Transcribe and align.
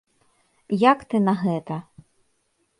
Як 0.91 1.05
ты 1.13 1.23
на 1.27 1.37
гэта? 1.45 1.81